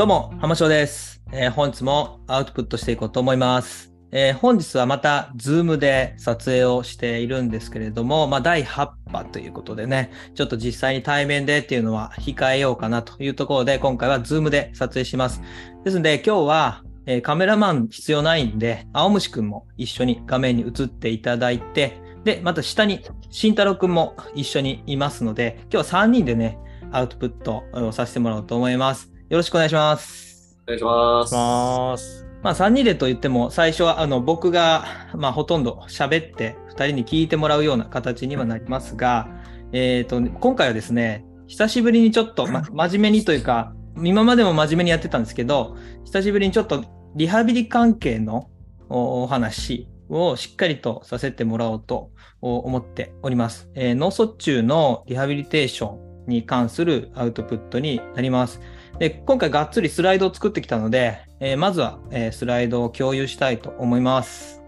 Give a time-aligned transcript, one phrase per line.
[0.00, 3.92] どうも、浜翔です、えー本日もアウトプットしていこうと思います。
[4.12, 15.42] えー本日はまた、ズームで撮影をしているんですけれども、まあ、第8波ということでね、ちょっと実際に対面でっていうのは控えようかなというところで、今回はズームで撮影します。
[15.84, 26.58] ですので、今日は、えカメラマン必要ないんで、青虫くんも一緒に画面に映っていただいて、で、また下に慎太郎くんも一緒にいますので、今日は3人でね、
[26.90, 29.09] アウトプットをさせてもらおうと思います。
[29.30, 30.58] よろしくお願いします。
[30.64, 31.32] お願いします。
[31.32, 32.26] ます。
[32.42, 34.84] まあ3人でと言っても、最初はあの僕が、
[35.14, 39.28] まあ、ほとんど喋って2人に聞いてもらうような形にはなりますが、
[39.72, 43.72] えっ、と、今回はですね、久しぶりにちょっと、ま、真面目にというか、
[44.02, 46.84] 今までも真面目にやってたんですけど、久しぶりにちょっと
[47.14, 48.50] リハビリ関係の
[48.88, 53.70] おお話をしっかりとさせてもらおうとお思っております。
[53.76, 58.60] えー脳卒中のリハビリテーションに関するアウトプットになります。
[59.00, 64.62] で、今回がっつりスライドを作ってきたので、えーまずは、えースライドを共有したいと思います。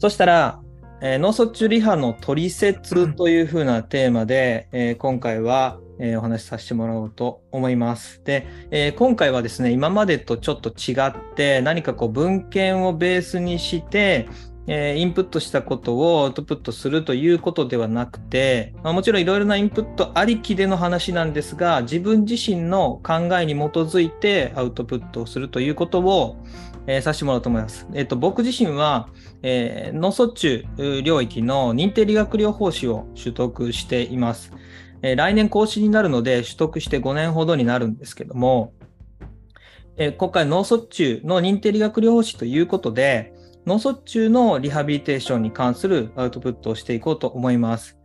[0.00, 0.60] そしたら、
[1.00, 8.20] えー脳卒中リハの取説というふうなテーマで、えー今回は、えーお話しさせてもらおうと思います。
[8.24, 14.28] で、えー今回はですね、今までとちょっと違って、何かこう文献をベースにして、
[14.70, 26.36] えーインプットしたことをアウトプットするということではなくて、まあ、もちろんいろいろなインプットありきでの話なんですが、自分自身の考えに基づいてアウトプットをするということを、
[26.86, 27.86] えーさせてもらおうと思います。
[27.94, 29.08] えっ、と、僕自身は、
[29.42, 30.64] えー脳卒中
[31.02, 34.52] 領域の認定理学療法士を取得しています。
[35.00, 38.74] えー来年更新になるので取得して5年ほどになるんですけども、
[39.96, 43.32] え今回脳卒中の認定理学療法士ということで、
[43.68, 47.98] 脳卒中のリハビリテーションに関するアウトプットをしていこうと思います。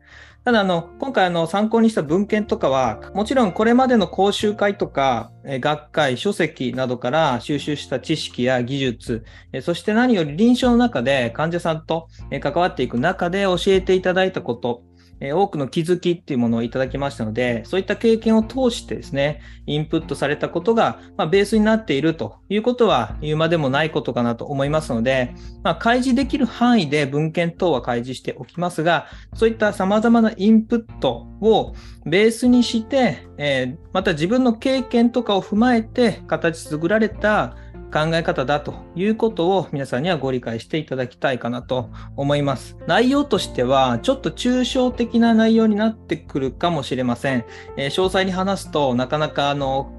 [0.44, 9.24] ただ、あの、今回あの参考にした文献とかは、もちろんこれまでの講習会とか、え学会、書籍などから収集した知識や技術、
[9.54, 14.84] えそして何より臨床の中で患者さんとえ関わっていく中で教えていただいたこと、
[15.24, 31.74] え多くの気づきっていうものをいただきましたので、そういった経験を通してですね、インプットされたことが、ま、ベースになっているということは言うまでもないことかなと思いますので、まあ、開示できる範囲で文献等は開示しておきますが、そういった様々なインプットを
[32.06, 37.56] ベースにして、えまた自分の経験とかを踏まえて形作られた
[37.94, 42.76] 考え方だということを皆さんにはご理解していただきたいかなと思います。
[42.88, 47.46] 内容としてはちょっと抽象的な内容になってくるかもしれません。
[47.78, 49.92] えー詳細に話すとなかなかあの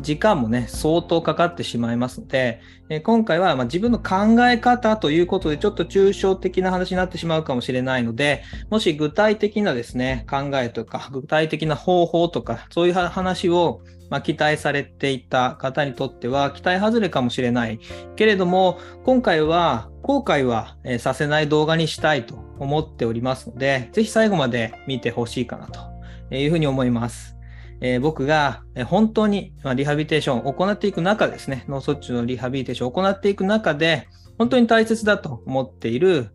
[0.00, 13.82] 時間もね、相当かかってしまいますので、え今回はま自分の考え方ということでちょっと抽象的な話になってしまうかもしれないので、もし具体的なですね、考えとか、具体的な方法とか、そういう話を
[14.12, 17.80] まあ、期待されていた方にとっては期待外れかもしれない。
[18.14, 27.38] けれども、今回は後悔はさせない動画にしたいと思っておりますので、ぜひ最後まで見てほしいかなというふうに思います。
[27.80, 36.26] え僕が本当にリハビリテーションを行っていく中ですね、脳卒中のリハビリテーションを行っていく中で、本当に大切だと思っている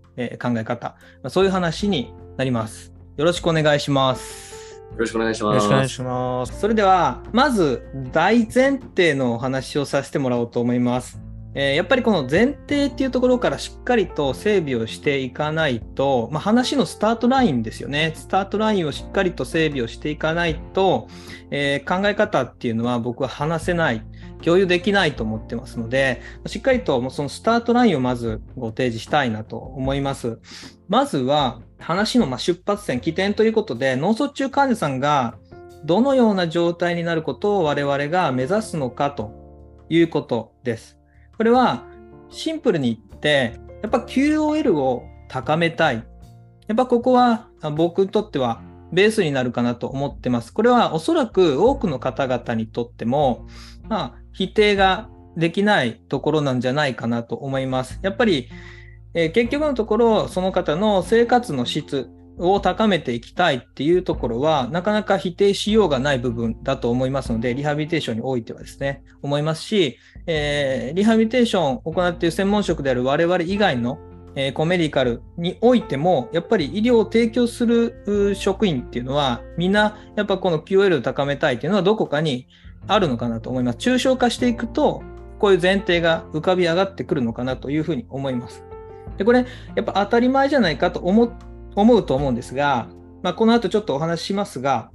[0.42, 0.96] 考え方、
[1.30, 2.92] そういう話になります。
[3.18, 4.57] よろしくお願いします。
[4.92, 5.54] よろしくお願いします。
[5.54, 6.60] よろしくお願いします。
[6.60, 11.22] それでは、まず大前提のお話をさせてもらおうと思います。
[11.54, 18.14] えーやっぱりこの前提っていうところからしっかりと整備をしていかないと、まあ、話のスタートラインですよね。
[18.16, 21.08] スタートラインをしっかりと整備をしていかないと、
[21.50, 24.04] えー考え方っていうのは僕は話せない、
[24.44, 30.40] 共有できないと思ってますので、しっかりとそのスタートラインをまずご提示したいなと思います。
[30.88, 35.36] まずは話の出発点、起点ということで、脳卒中患者さんが
[35.86, 39.32] どのような状態になることを我々が目指すのかと
[39.90, 40.98] いうことです。
[41.38, 41.86] これは
[42.30, 45.96] シンプルに言って、やっぱ QOL を高めたい。
[45.96, 48.62] やっぱここは僕にとっては
[48.92, 50.54] ベースになるかなと思ってます。
[50.54, 53.48] これはおそらく多くの方々にとっても、
[53.90, 58.00] まあ、否定ができないところなんじゃないかなと思います。
[58.02, 58.50] やっぱり、
[59.14, 74.00] えー結局のところ、その方の生活の質を高めていきたいっていうところは、なかなか否定しようがない部分だと思いますので、リハビリテーションにおいてはですね、思いますし、えーリハビリテーションを行っている専門職である我々以外の、
[74.36, 82.48] えコメディカルにおいても、やっぱり医療を提供する職員っていうのは、みんな、やっぱこの QL を高めたいっていうのはどこかに
[82.88, 83.78] あるのかなと思います。
[83.78, 85.04] 抽象化していくと、
[85.40, 88.64] こういう前提が浮かび上がってくるのかなというふうに思います。
[89.18, 89.46] で、これ、
[89.76, 91.32] やっぱ当たり前じゃないかと思
[91.76, 92.88] 思うと思うんですが、
[93.22, 94.90] まあ、この後ちょっとお話ししますが、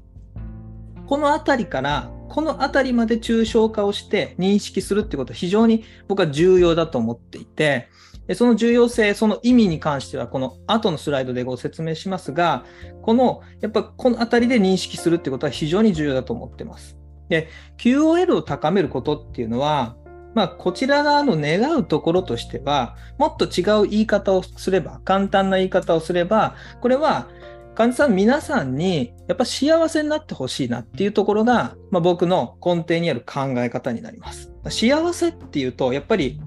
[1.06, 7.88] このあたりから、このあたりまで抽象化をして認識するってことは非常に僕は重要だと思っていて、
[8.34, 12.64] その重要性、その意味に関しては、この後のスライドでご説明しますが、
[13.02, 16.96] この、やっぱこのあたりで認識するってことは非常に重要だと思ってます。
[17.32, 17.48] で、
[17.78, 19.96] QOL を高めることっていうのは、
[20.34, 27.28] まあ、こちら側の願うところとしては、もっと違う言い方をすれば、簡単な言い方をすれば、これは、
[27.74, 34.52] 患者さん皆さんにやっぱ幸せになってほしいなっていうところが、まあ、僕の根底にある考え方になります。
[34.68, 36.38] 幸せっていうと、やっぱり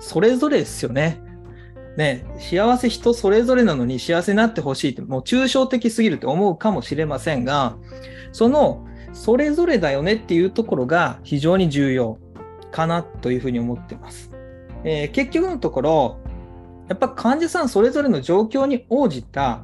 [0.00, 1.20] それぞれですよね。
[1.98, 7.76] ね、幸せ人それぞれなのに幸せになってほしいってもう抽象的すぎるって思うかもしれませんが、
[8.32, 12.18] そのそれぞれだよねっていうところが非常に重要
[12.70, 14.30] かなというふうに思ってます。
[14.84, 16.16] えー結局のところ、
[16.88, 19.62] やっぱ患者さんそれぞれの状況に応じた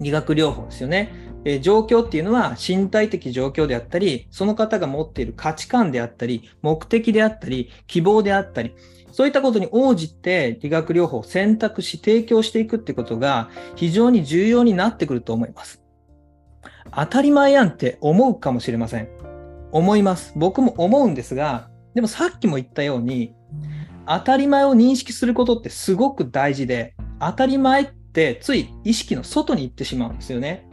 [0.00, 1.12] 理学療法ですよね。
[1.44, 8.74] えー状況っていうのは身体的状況であったり、その方が持っている価値観であったり、目的であったり、希望であったり、
[9.10, 15.82] そういったことに応じて理学療法を選択し提供していくってことが非常に重要になってくると思います。
[16.94, 19.08] 当たり前やんって思うかもしれません。
[19.72, 20.32] 思います。
[20.36, 23.34] 僕も思うんですが、でもさっきも言ったように、
[24.06, 30.68] 当たり前を認識することってすごく大事で、当たり前ってつい意識の外に行ってしまうんですよね。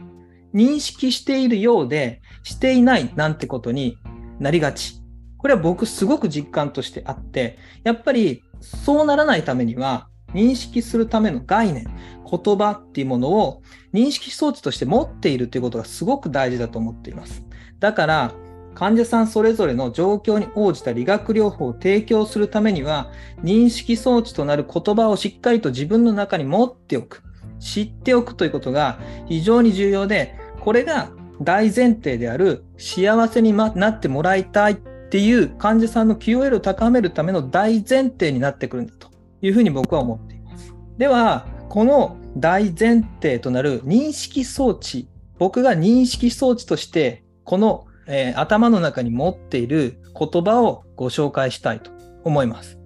[0.54, 3.96] 認識しているようで、していないなんてことに
[4.40, 5.02] なりがち。
[5.36, 11.86] これは僕すごく実感としてあって、やっぱりそうならないためには、認識するための概念、
[12.28, 13.62] 言葉っていうものを
[13.94, 17.44] 認識装置として持っているということがすごく大事だと思っています。
[17.80, 18.34] だから、
[18.74, 23.10] 患者さんそれぞれの状況に応じた理学療法を提供するためには、
[23.42, 27.22] 認識装置となる言葉をしっかりと自分の中に持っておく、
[27.58, 31.10] 知っておくということが非常に重要で、これが
[31.40, 34.76] 大前提である幸せになってもらいたいっ
[35.10, 39.07] ていう患者さんの QL を高めるための大前提になってくるんだと
[39.42, 40.74] いうふうに僕は思っています。
[40.96, 45.08] では、この大前提となる認識装置、
[45.38, 51.90] 僕が認識装置として、この、えー頭の中に持っている言葉をご紹介したいと
[52.24, 52.78] 思います。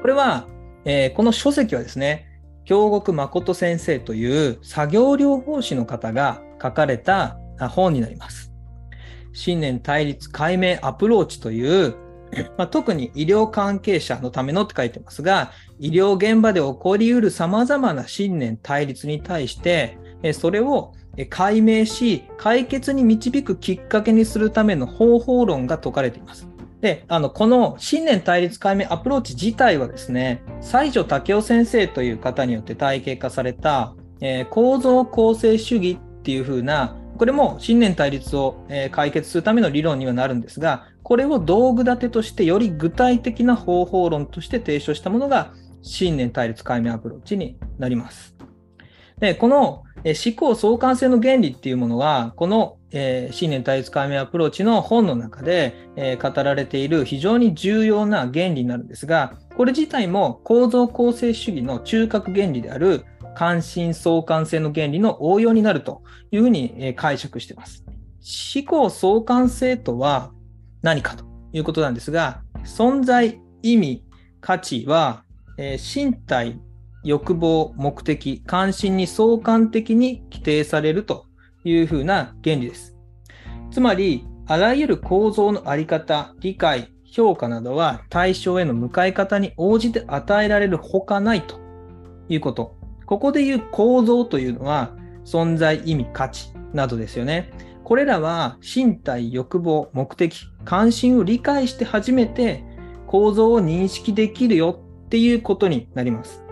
[0.00, 0.46] これは、
[0.84, 2.26] えーこの書籍はですね、
[2.64, 7.38] 京極誠先生という作業療法士の方が書かれた
[7.70, 8.52] 本になります。
[9.32, 11.94] 新年対立解明アプローチという、
[12.56, 19.98] まあ、特に医療関係者のためのって書いてますが、医療現場で起こり得る様々な信念対立に対して、
[20.32, 20.92] それを
[21.30, 26.48] 解明し、解決に導くきっかけにするための方法論が説かれています。
[26.80, 48.34] で、あの、この信念対立解明アプローチ自体はですね、西条武夫先生という方によって体系化された、えー構造構成主義っていう風な、これも信念対立を、解決するための理論にはなるんですが、これを道具立てとしてより具体的な方法論として提唱したものが信念対立解明アプローチになります。
[49.20, 63.04] で、この思考相関性の原理っていうものは、この、えー信念対立解明アプローチの本の中で、え語られている非常に重要な原理になるんですが、これ自体も構造構成主義の中核原理である
[63.36, 67.84] 関心相関性の原理の応用になるというふうに解釈しています。
[68.56, 70.32] 思考相関性とは
[70.82, 74.04] 何かということなんですが、存在、意味、
[74.40, 75.24] 価値は、
[75.58, 76.60] えー身体、
[77.04, 81.26] 欲望、目的、関心に相関的に規定されると
[81.64, 82.96] いうふうな原理です。
[83.70, 91.58] つまり、あらゆる構造のあり方、理解、評価などは対象への向かい方に応じて与えられるほかないと
[92.28, 92.76] いうこと。
[93.06, 97.50] ここで言う構造というのは存在、意味、価値などですよね。
[97.86, 102.64] これらは身体、欲望、目的、関心を理解して初めて
[103.06, 106.42] 構造を認識できるよっていうことになります。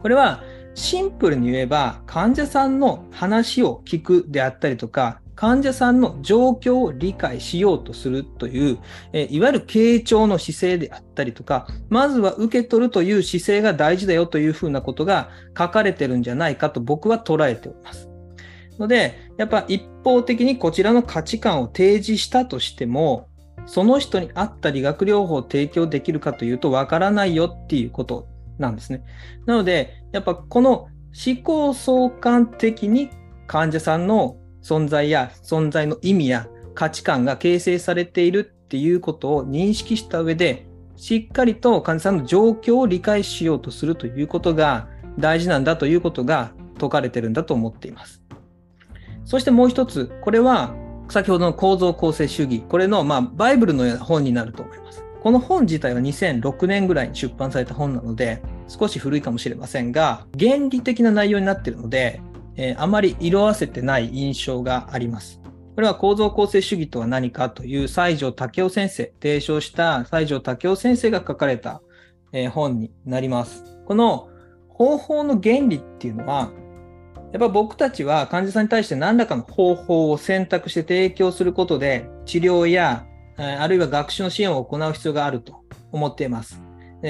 [0.00, 8.78] これはシンプルに言えば患者さんの話を聞くであったりとか、患者さんの状況を理解しようとするという、
[9.12, 15.28] えいわゆる傾聴の姿勢であったりとか、まずは受け取るという姿勢が大事だよというふうなことが
[15.58, 18.13] 書かれてるんじゃないかと僕は捉えております。
[18.78, 23.28] ので、やっぱ一方的にこちらの価値観を提示したとしても、
[23.66, 28.28] その人に合った理学療法を提供できるかというとわからないよっていうこと
[28.58, 29.04] なんですね。
[29.46, 30.88] なので、やっぱこの
[31.26, 33.10] 思考相関的に
[33.46, 40.66] 患者さんの存在や存在の意味や価値観が形成されているっていうことを認識した上で、
[40.96, 44.88] しっかりと患者さんの状況を理解しようとするということが
[45.18, 48.22] 大事なんだということが説かれてるんだと思っています。
[49.24, 50.74] そしてもう一つ、これは
[51.08, 55.04] 先ほどの構造構成主義、これのまあバイブルのような本になると思います。
[55.22, 62.20] この本自体は2006年ぐらいに出版された本なので、少し古いかもしれませんが、原理的な内容になっているので、
[62.56, 65.40] えー、あまり色あせてない印象があります。
[65.74, 71.80] これは構造構成主義とは何かという西条武夫先生、提唱した西条武夫先生が書かれた、
[72.32, 73.64] えー、本になります。
[73.86, 74.28] この
[74.68, 76.50] 方法の原理っていうのは、
[77.34, 86.62] やっぱ僕たちは患者さんに対して何らかの方法を選択して提供することで治療やあるいは学習の支援を行う必要があると思っています。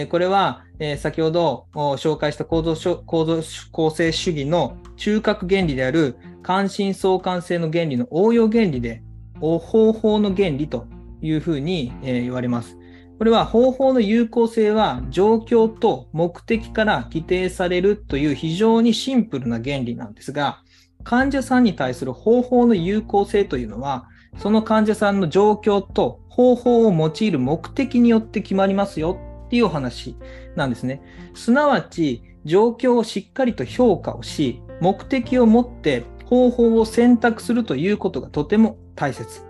[0.08, 0.64] これは
[0.96, 9.02] 先ほど紹介した構造構造構成主義の中核原理である関心相関性の原理の応用原理で
[9.40, 9.58] 方
[9.92, 10.86] 法の原理と
[11.20, 12.78] いうふうに言われます。
[13.18, 20.62] これは方法の有効性は状況と目的から規定されるという非常にシンプルな原理なんですが、
[21.04, 30.16] 患者さんに対する方法の有効性というのは、その患者さんの状況と方法を用いる目的によって決まりますよっていうお話
[30.56, 31.00] なんですね。
[31.35, 39.42] すなわち、状況をしっかりと評価をし、目的を持って方法を選択するということがとても大切。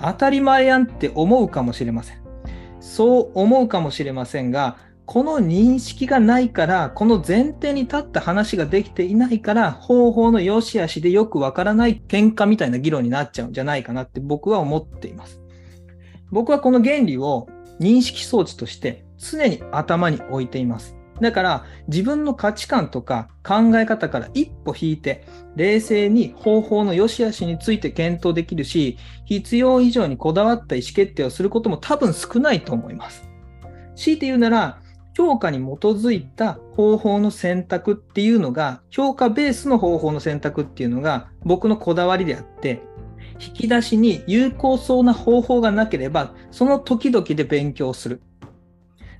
[0.00, 2.25] 当たり前やんって思うかもしれません。
[2.86, 15.40] そう思うかもしれませんが、この認識がないから、この前提に立った話ができていないから、方法の良し悪しでよくわからない喧嘩みたいな議論になっちゃうんじゃないかなって僕は思っています。
[16.30, 17.48] 僕はこの原理を
[17.80, 20.95] 認識装置として常に頭に置いています。
[21.20, 25.24] だから自分の価値観とか考え方から一歩引いて
[25.56, 33.28] 冷静に方法の良し悪しについて検討できるし必要以上にこだわった意思決定をすることも多分少ないと思います。
[33.94, 34.80] 強いて言うなら
[35.16, 42.82] 評価に基づいた方法の選択っていうのが評価ベースの方法の選択っていうのが僕のこだわりであって
[43.40, 48.20] 引き出しに有効そうな方法がなければその時々で勉強する。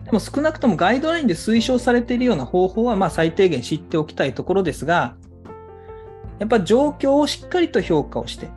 [0.07, 5.17] でも少なくともガイドラインで推奨されているような方法はま最低限知っておきたいところですが、
[6.39, 8.49] やっぱ状況をしっかりと評価をして、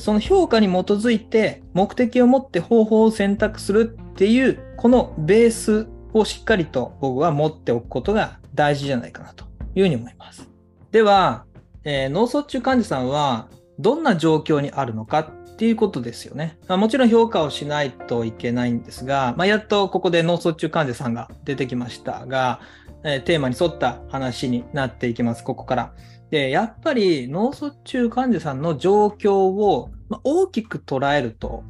[0.00, 10.48] その評価に基づいて目的を持って方法を選択するっていう、このベースをしっかりと僕は持っておくことが大事じゃないかなというふうに思います。
[10.92, 11.44] では、
[11.84, 13.48] えー、脳卒中患者さんは
[13.78, 16.58] どんな状況にあるのかっていうことですよね。
[16.68, 22.60] まあ、もちろん評価をしないといけないんですが、まあ、やっとここで脳卒中患者さんが出てきましたが、
[23.04, 25.94] えー、テーマに沿った話になっていきます、ここから。
[26.30, 29.88] で、やっぱり脳卒中患者さんの状況を
[30.24, 31.64] 大きく捉えると、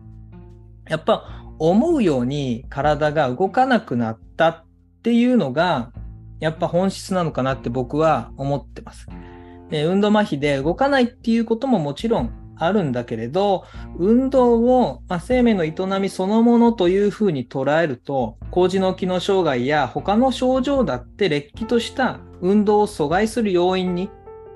[0.89, 4.65] やっぱ思うように体が動かなくなったっ
[5.05, 5.93] ていうのが、
[6.41, 9.07] やっぱ本質なのかなって僕は思ってます。
[9.71, 13.65] 運動麻痺で動かないっていうことももちろんあるんだけれど、
[13.99, 24.11] 運動を、まあ、生命の営みそのものというふうに捉えると、高次脳機能障害や他の症状だってれっきとした運動を阻害する要因に、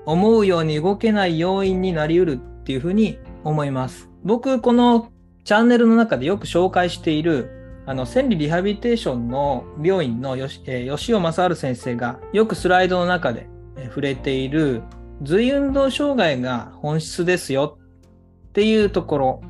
[0.05, 4.09] 思うように動けない要因になり得るっていうふうに思います。
[4.23, 5.09] 僕、この
[5.43, 7.49] チャンネルの中でよく紹介している、
[7.85, 13.47] あの、千里リハビリテーションの病院の吉,、えー、吉尾正治先生がよくスライドの中で
[13.85, 14.83] 触れている
[15.23, 17.77] 随運動障害が本質ですよ
[18.51, 19.41] っていうところ、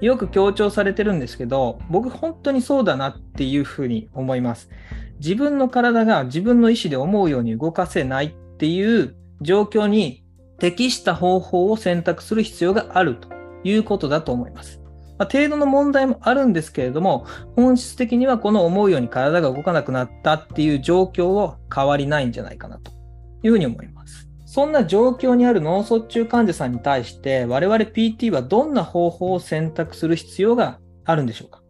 [0.00, 4.70] よく強調されてるんですけど、僕本当にそうだなっていうふうに思います。
[5.18, 10.22] 自分の体が自分の意思で思うように動かせないっていう状況に
[10.60, 13.28] 適した方法を選択する必要があると
[13.64, 14.80] いうことだと思います。
[15.18, 17.26] まあ、程度の問題もあるんですけれども、
[17.56, 22.92] 本質的にはこの思うように体が動かなくなったっていう状況は変わりないんじゃないかなと
[23.42, 23.97] いうふうに思います。
[24.50, 31.60] そんな状況にある脳卒中患者さんに対して我々 PT はどんな方法を選択する必要があるんでしょうか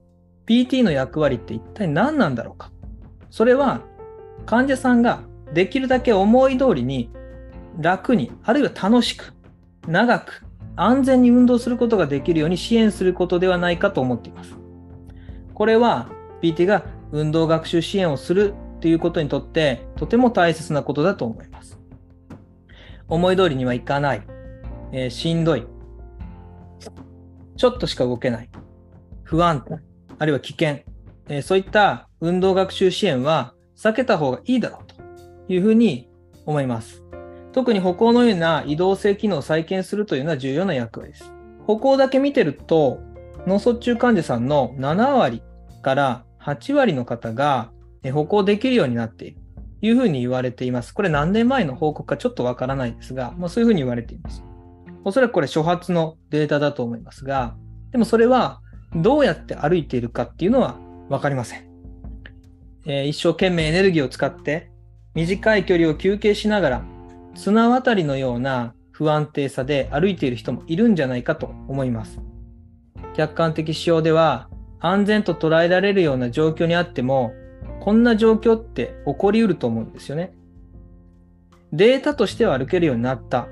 [0.47, 2.70] ?PT の役割って一体何なんだろうか？
[3.30, 3.82] それは
[4.47, 7.11] 患者さんができるだけ思い通りに
[7.80, 9.35] 楽に、あるいは楽しく、
[9.88, 14.56] 長く、安全に運動することができるように支援することではないかと思っています。
[15.52, 16.08] これは
[16.42, 21.76] PT が運動学習支援をするということにとってとても大切なことだと思います。
[23.09, 24.23] 思い通りにはいかない、
[24.93, 25.67] えー、しんどい、
[27.57, 28.50] ちょっとしか動けない、
[29.23, 29.65] 不安、
[30.19, 30.81] あるいは危険、
[31.29, 36.09] えー、そういった運動学習支援は避けた方がいいだろうというふうに
[36.47, 37.03] 思います。
[37.53, 41.33] 特に歩行のような移動性機能を再建するというのは重要な役割です。
[41.67, 43.00] 歩行だけ見てると、
[43.47, 45.43] 脳卒中患者さんの7割
[45.83, 47.71] から8割の方が
[48.12, 49.41] 歩行できるようになっている。
[49.80, 50.92] いうふうに言われています。
[50.92, 54.44] これ何年前の報告かちょっとわからないですが、まあ、そういうふうに言われています。
[55.04, 57.56] おそらくこれ初発のデータだと思いますが、
[57.92, 58.61] でもそれは
[58.94, 61.68] どうやって歩いているかっていうのはわかりません。
[62.87, 64.70] えー一生懸命エネルギーを使って
[65.14, 66.82] 短い距離を休憩しながら
[67.35, 72.18] 綱渡りのような不安定さで歩いている人もいるんじゃないかと思います。
[73.14, 74.49] 客観的指標では
[74.80, 77.32] 安全と捉えられるような状況にあっても
[77.88, 80.35] こんな状況って起こりうると思うんですよね。
[81.73, 83.49] データとしては歩けるようになった。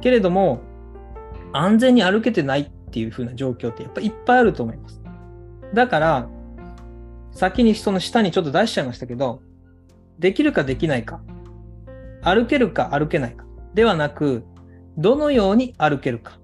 [0.00, 0.62] けれども
[1.52, 5.00] 安全に歩けてないっていう風な状況ってやっぱいっぱいあると思います。
[5.74, 6.28] だから
[7.30, 9.42] 先にその下にちょっと出しちゃいましたけど、
[10.18, 11.20] できるかできないか、
[12.22, 13.44] 歩けるか歩けないか、
[13.74, 14.42] ではなく、
[14.96, 16.40] どのように歩けるか。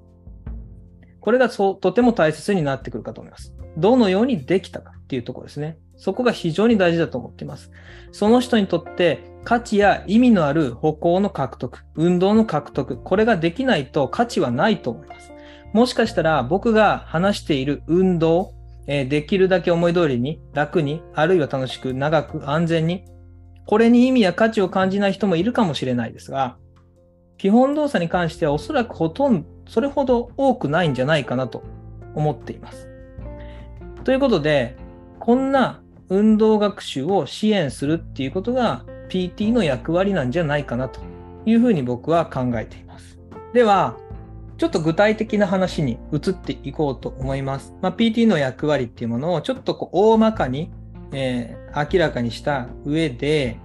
[1.21, 3.57] これがそうとても大切になってくるかと思います。
[3.77, 5.79] どのようにできたかっていうところですね。
[5.97, 7.71] そこが非常に大事だと思っています。
[8.13, 15.33] その人にとって価値や意味のある歩行の獲得、運動の獲得、これができないと価値はないと思います。
[15.73, 18.53] もしかしたら僕が話している運動、
[18.87, 23.05] えできるだけ思い通りに、楽に、あるいは楽しく、長く、安全に、
[23.67, 26.57] これに意味や価値を感じない人もいるかもしれないですが、
[27.39, 31.63] 基本動作に関してはおそらくほとんど、それほど多くないんじゃないかなと
[32.15, 32.89] 思っています。
[34.05, 34.77] ということで、
[35.19, 41.01] こんな運動学習を支援するっていうことが PT の役割なんじゃないかなと
[41.47, 43.19] いうふうに僕は考えています。
[43.53, 43.97] では、
[44.57, 47.75] ちょっと具体的な話に移っていこうと思います。
[47.83, 50.71] まあ、PT の役割っていうものをちょっとこう大まかに、
[51.13, 53.59] えー明らかにした上で、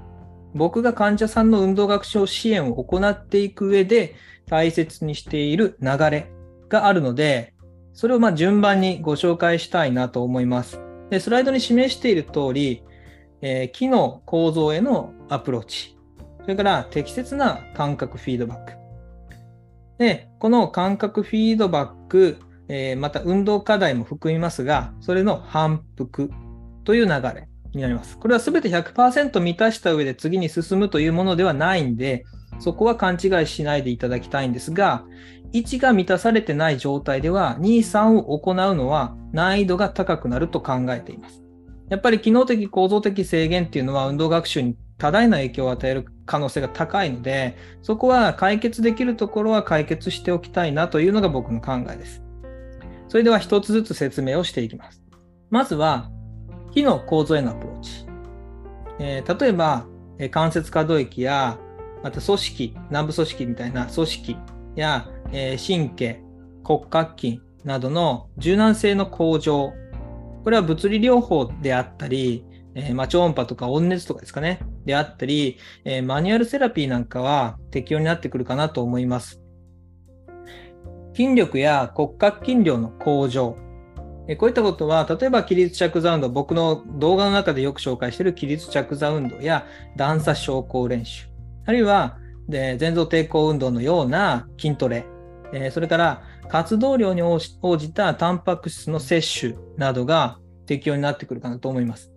[0.56, 4.16] 僕が患者さんの運動学習支援を行っていく上で
[4.48, 6.32] 大切にしている流れ
[6.70, 7.54] があるので、
[7.94, 10.82] それをま順番にご紹介したいなと思います。
[11.10, 12.84] で、スライドに示している通り、
[13.42, 15.98] えー機能構造へのアプローチ、
[16.42, 18.74] それから適切な感覚フィードバック。
[19.98, 22.38] で、この感覚フィードバック、
[22.68, 26.32] えーまた運動課題も含みますが、それの反復
[26.84, 28.18] という流れになります。
[28.18, 32.26] これは全て100%満たした上で次に進むというものではないんで、
[32.60, 35.06] そこは勘違いしないでいただきたいんですが、
[35.54, 41.44] 1が満たされてない状態では、2、3を行うのは難易度が高くなると考えています。
[41.90, 52.22] やっぱり機能的構造的制限っていうのは運動学習に多大な影響を与える可能性が高いので、そこは解決できるところは解決しておきたいなというのが僕の考えです。
[53.08, 55.02] それでは一つずつ説明をしていきます。
[55.50, 56.12] まずは、
[56.72, 58.06] 機能構造へのアプローチ。
[59.00, 59.88] えー例えば、
[60.30, 61.58] 関節可動域や、
[62.04, 64.38] また組織、南部組織みたいな組織
[64.76, 66.22] や、えー神経、
[66.64, 69.74] 骨格筋などの柔軟性の向上。
[70.44, 74.60] これは物理療法であったり、えーま、超音波とか温熱とかですかね。
[74.86, 79.42] であったり、えーマニュアルセラピーなんかは適用になってくるかなと思います。
[81.14, 83.58] 筋力や骨格筋量の向上。
[84.30, 89.66] えこういったことは、例えば起立着座運動、僕の動画の中でよく紹介している起立着座運動や
[89.98, 91.29] 段差昇降練習、
[91.70, 95.06] あるいはで前臓抵抗運動のような筋トレ、
[95.54, 97.38] えそれから活動量に応
[97.78, 102.12] じたタンパク質の摂取などが適用になってくるかなと思います。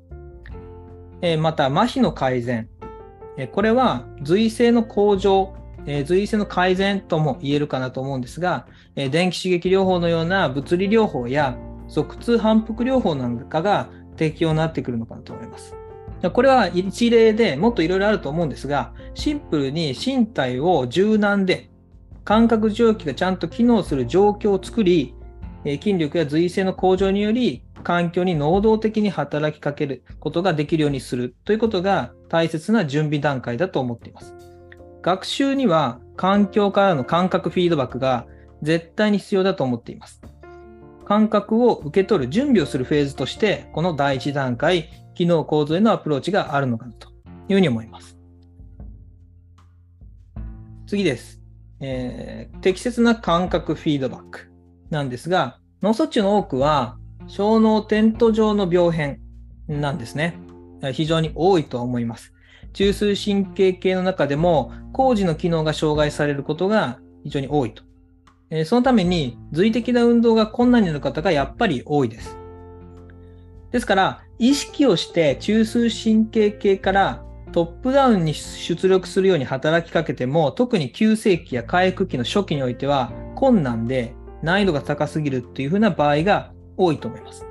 [1.20, 2.70] えまた、麻痺の改善。
[3.36, 15.81] えこれは髄性の向上、えー髄性の改善とも言えるかなと思うんですが、え電気刺激療法のような物理療法や側痛反復療法なんかが適用になってくるのかなと思います。
[16.30, 21.68] これは一例でもっといろいろあると思うんですが、シンプルに身体を柔軟で
[22.24, 25.14] 感覚蒸気がちゃんと機能する状況を作り、
[25.64, 34.34] 筋力や髄性の向上により環境に能動的に働きかけることができるようにするということが大切な準備段階だと思っています。
[35.02, 38.26] 学習には環境からの感覚フィードバックが
[38.62, 40.22] 絶対に必要だと思っています。
[41.04, 47.08] 感覚を受け取る準備をするフェーズとして、この第一段階、機能構造へのアプローチがあるのかなと
[47.48, 48.18] いうふうに思います。
[50.86, 51.40] 次です。
[51.80, 54.52] えー適切な感覚フィードバック
[54.90, 56.96] なんですが、脳卒中の多くは
[57.26, 59.20] 小脳テント上の病変
[59.66, 60.38] なんですね。
[60.92, 62.32] 非常に多いと思います。
[62.72, 67.82] 中枢神経系の中でも工事の機能が障害されることが非常に多いと。
[68.50, 72.36] えそのために髄的な運動が困難になる方がやっぱり多いです。
[73.70, 87.46] ですから、意識をして中枢神経系からトップダウンに出力するように働きかけても、特に急性期や回復期の初期においては困難で難易度が高すぎるというふうな場合が多いと思います。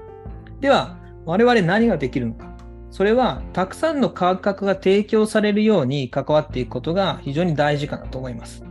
[0.60, 2.52] では、我々何ができるのか。
[2.90, 8.64] それは、たくさんの感覚が提供されるように関わっていくことが非常に大事かなと思います。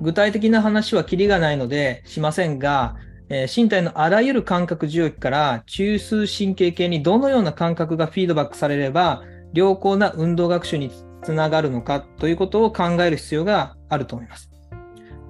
[0.00, 2.96] 具体的な話はキリがないのでしませんが、
[3.34, 9.22] え身体のあらゆる感覚受容器から中枢神経系にどのような感覚がフィードバックされれば
[9.54, 10.90] 良好な運動学習に
[11.22, 14.50] つながるのかということを考える必要があると思います。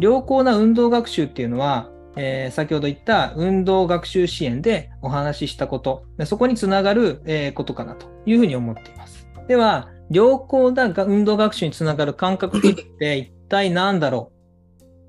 [0.00, 9.28] 良好な運動学習っていうのは、えー先ほど言った運動学習支援でお話ししたこと、そこにつながる、えことかなというふうに思っています。
[9.48, 12.60] では、良好な運動学習につながる感覚っ
[12.98, 14.41] て一体何だろう？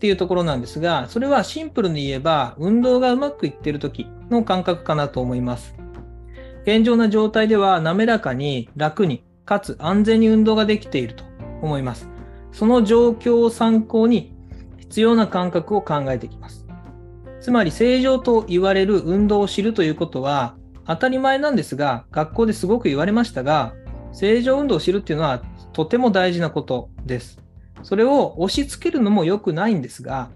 [0.03, 5.75] っていうところなんですが、それはシンプルに言えば、運動がうまくいっている時の感覚かなと思います。
[6.63, 11.23] 現状な状態では滑らかに楽に、かつ安全に運動ができていると
[11.61, 12.09] 思います。
[12.51, 14.35] その状況を参考に
[14.77, 16.67] 必要な感覚を考えていきます。
[17.39, 23.73] つまり正常と言われる運動を知るということは当たり前なんですが、学校ですごく言われましたが、
[24.11, 27.42] 正常運動を知るっていうのはとても大事なことです。
[27.83, 30.29] それを押し付けるのも良くないんですが、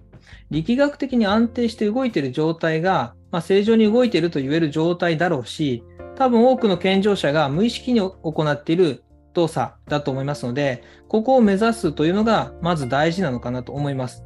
[0.50, 5.84] 力学的に安定して動いている状態が、まあ、正常に動いていると言える状態だろうし、
[6.16, 14.24] 多分多くの健常者が無意識に行っている動作だと思いますので、ここを目指すというのがまず大事なのかなと思います。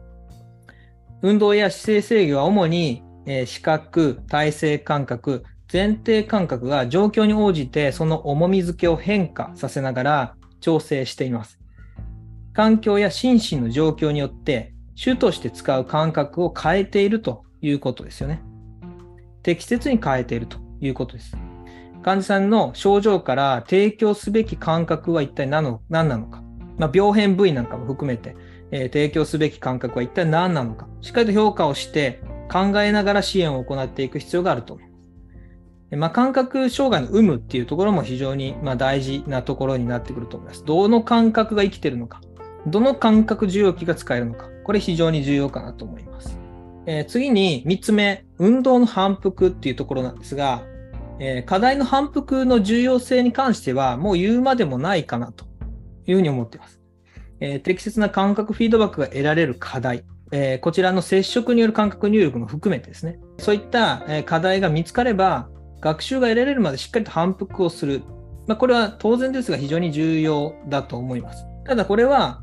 [1.21, 11.60] 運動や姿勢制御は主に、えー視覚、体勢感覚、前提感覚が状況に応じてその重み付けを変化させながら調整しています。
[12.53, 18.41] 環境や心身の状況によって主として使う感覚を変えているということですよね。
[19.43, 21.35] 適切に変えているということです。
[22.03, 26.43] 患者さんの症状から提供すべき感覚は一体何の何なのか。
[26.77, 28.35] まあ、病変部位なんかも含めて、
[28.71, 30.87] えー提供すべき感覚は一体何なのか。
[31.01, 35.95] しっかりと評価をして考えながら支援を行っていく必要があると思います。
[35.97, 40.63] まあ、感覚障害の有無っていうところも非常にまあ大事なところになってくると思います。
[40.65, 42.21] どの感覚が生きているのか。
[42.67, 44.49] どの感覚受容器が使えるのか。
[44.63, 46.37] これ非常に重要かなと思います。
[46.85, 50.63] えー次に3つ目、運動の反復っていうところなんですが、
[51.19, 55.45] えー課題の反復の重要性に関してはもう言うまでもないかなと
[56.05, 56.79] いうふうに思っています。
[57.39, 65.49] えー適切な感覚フィードバックが得られる課題、えこちらの接触による感覚入力も含めてですね、そういった課題が見つかれば、
[65.81, 68.03] 学習が得られるまでしっかりと反復をする。
[68.47, 71.45] まあ、これは当然ですが非常に重要だと思います。
[71.65, 72.41] ただこれは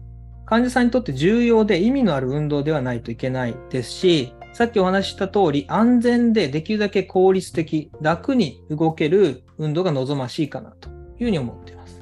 [0.49, 12.01] 患者さんにとって重要で意味のある運動ではないといけないですし、さっきお話しした通り安全でできるだけ効率的、楽に動ける運動が望ましいかなというふうに思っています。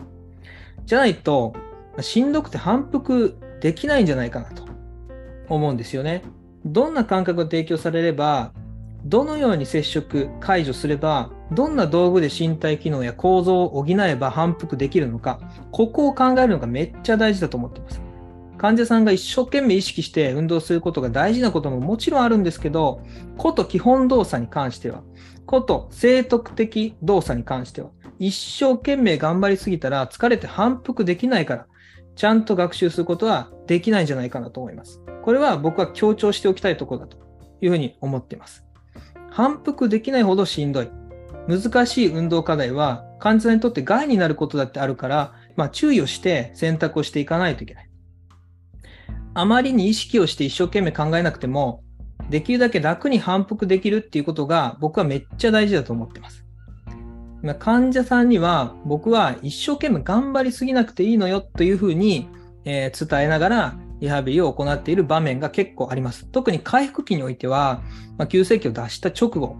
[0.85, 1.55] じゃないと、
[2.01, 4.63] しんどくて反復できないんじゃないかなと
[5.49, 6.23] 思うんですよね。
[6.65, 8.53] どんな感覚が提供されれば、
[9.05, 15.41] どのように接触解除すれば、どんな道具で身体機能や構造を補えば反復できるのか、
[15.73, 18.06] ここを考えるのがめっちゃ大事だと思っています。
[18.59, 23.03] 患者さんが一生懸命意識して運動することが大事なことももちろんあるんですけど、
[23.37, 25.03] こと基本動作に関しては、
[25.45, 31.67] こと正徳的動作に関しては、一生懸命頑張りすぎたら疲れて反復できないから、
[32.15, 35.03] ちゃんと学習することはできないんじゃないかなと思います。
[35.23, 37.19] これは僕は強調しておきたいところだと
[37.61, 38.65] いうふうに思っています。
[39.31, 40.91] 反復できないほどしんどい。
[41.47, 47.86] 難しい運動課題は患者さんにとって害になることだってあるから、まあ、注意をして選択をしていかないといけない。
[49.39, 51.85] あまりに意識をして一生懸命考えなくても、
[52.31, 56.43] できるだけ楽に反復できるっていうことが僕はめっちゃ大事だと思ってます。
[57.59, 62.31] 患者さんには僕は一生懸命頑張りすぎなくていいのよというふうに、
[62.65, 66.27] え伝えながらリハビリを行っている場面が結構あります。
[66.29, 67.83] 特に回復期においては、
[68.17, 69.55] まあ、急性期を出した直後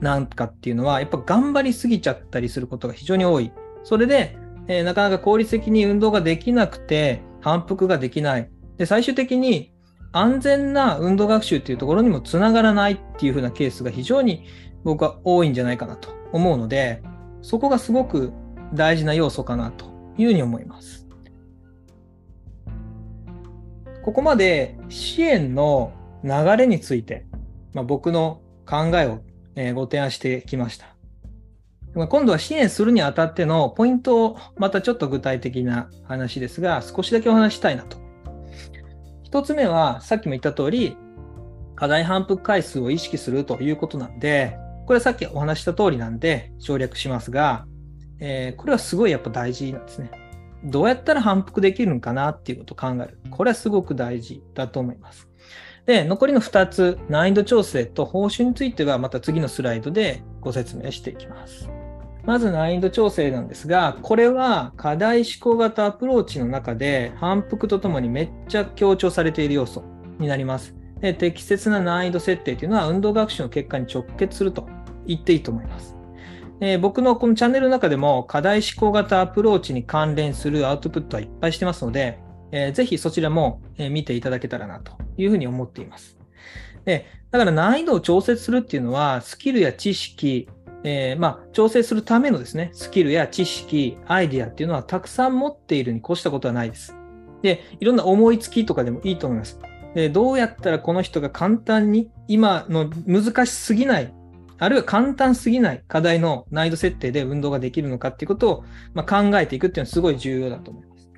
[0.00, 3.52] なんかっていうのはやっぱ頑張りすぎちゃったりすることが非常に多い。
[3.84, 8.50] それで、えーなかなか効率的に運動ができなくて反復ができない。
[8.80, 9.74] で、最終的に
[10.10, 14.46] 安全な運動学習っていうところにもつながらないっていう風なケースが非常に
[14.84, 17.02] 僕は多いんじゃないかなと思うので、
[17.42, 18.32] そこがすごく
[18.72, 19.84] 大事な要素かなと
[20.16, 21.06] いうふうに思います。
[24.02, 25.92] ここまで支援の
[26.24, 27.26] 流れについて、
[27.74, 29.20] まあ、僕の考えを、
[29.74, 30.86] ご提案してきました。
[32.08, 38.00] 今度は支援するにあたってのポイントをまたちょっと具体的な話ですが、少しだけお話したいなと。
[39.30, 40.96] 一つ目は、さっきも言った通り、
[41.76, 47.64] 課題反復回数を意識するということなんで、これはさっきお話しした通りなんで省略しますが、
[48.18, 50.10] えーこれはすごいやっぱ大事なんですね。
[50.64, 53.20] どうやったら反復できるのかなっていうことを考える。
[53.30, 55.28] これはすごく大事だと思います。
[55.86, 61.70] で、残りの2つ、難易度調整と報酬についてはまた次のスライドでご説明していきます。
[62.24, 69.82] まず難易度調整なんですが、これは課題思考型アプローチの中で反復とともにめっちゃ強調されている要素
[70.18, 70.74] になります。
[71.00, 74.68] で適切な難易度設定というのは運動学習の結果に直結すると
[75.06, 75.96] 言っていいと思います。
[76.60, 82.18] え僕のこのチャンネルの中でも課題思考型アプローチに関連するアウトプットはいっぱいしてますので、
[82.52, 86.18] えーぜひそちらも見ていただけたらなというふうに思っています。
[86.84, 90.48] で、だから難易度を調節するっていうのは、スキルや知識、
[90.84, 96.96] えーまあ、調整するためのですね、スキルや知識、アイディアっていうのはたくさん持っているに越したことはないです。
[97.42, 99.58] で、いろんな思いつきとかでもいいと思います。
[99.94, 104.14] でどうやったらこの人が簡単に今の難しすぎない、
[104.58, 108.64] あるいは簡単すぎない課題の難易度設定で運動ができるのかっていうことを、
[108.94, 111.10] まあ、考えていくっていうのはすごい重要だと思います。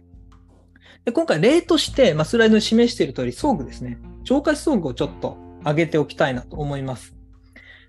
[1.05, 3.99] で今回例として、まあ、スライドに示している通り、装具ですね。
[4.25, 7.15] 超過装具をちょっと上げておきたいなと思います。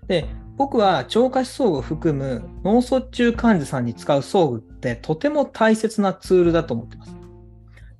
[0.08, 0.26] で、
[0.56, 7.16] 僕は超過肢装具を含む脳卒中患者さんに使う装具ってとても大切なツールだと思ってます。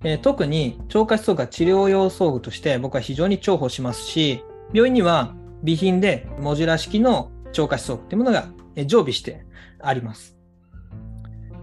[0.04, 8.48] えー特に超過肢装具は治療用装具として僕は非常に重宝しますし、病院には備品でモジュラ式の超過肢装具というものが
[8.86, 9.46] 常備して
[9.80, 10.36] あります。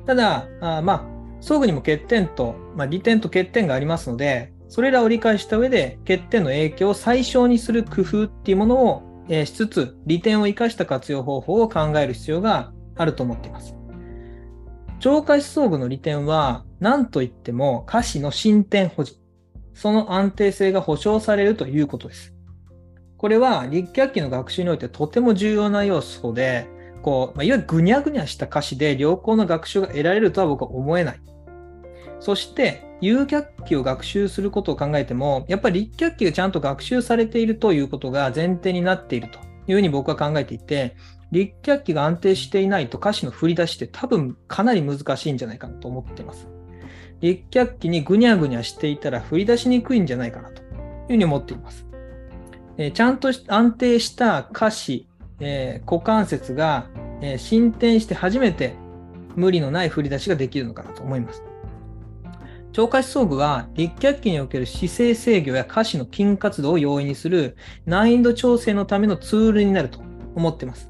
[0.05, 1.05] ただ、あまあ、
[1.41, 13.75] 装具にも欠点と、まあ、利点と欠点がありますので、それらを理解した上で欠点の影響を最小にする工夫っていうものを、えしつつ、利点を生かした活用方法を考える必要があると思っています。
[14.99, 19.19] 超過肢装具の利点は、何といっても下肢の進展保持。
[19.73, 22.35] その安定性が保証されるということです。
[23.17, 26.67] これは立脚期の学習においてとても重要な要素で、
[27.01, 31.21] こう、まあ、いわゆるぐにゃぐにゃした下肢で良好な学習が得られるとは僕は思えない。
[32.21, 40.95] そして、有脚期を学習することを考えても、やっぱり立脚期がちゃんと学習されているということが前提になっているというふうに僕は考えていて、
[41.31, 46.47] 立脚期が安定していないと歌詞の振り出しって多分かなり難しいんじゃないかなと思っています。
[47.21, 50.67] 立脚期にぐにゃぐにゃしていたら振り出しにくいんじゃないかなという
[51.07, 51.87] ふうに思っています。
[52.77, 55.07] えちゃんと安定した歌詞、
[55.39, 56.87] えー股関節が、
[57.21, 58.75] え進展して初めて
[59.35, 61.43] 無理のない振り出しができるのかなと思います。
[62.73, 69.99] 超過肢装具は立脚期における姿勢制御や下肢の筋活動を容易にする難易度調整のためのツールになると
[70.35, 70.89] 思っています。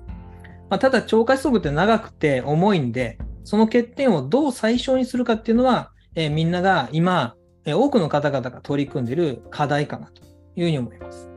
[0.69, 10.23] まあ、ただ、超過肢装具って長くて重いんで、その欠点をどう最小にするかっていうのは、えーみんなが今、多くの方々が取り組んでいる課題かなと
[10.55, 11.30] いうふうに思います。